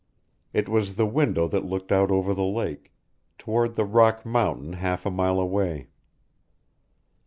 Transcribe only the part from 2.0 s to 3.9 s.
over the lake, toward the